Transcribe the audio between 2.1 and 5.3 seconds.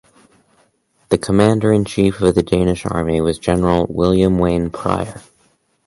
of the Danish army was General William Wain Prior.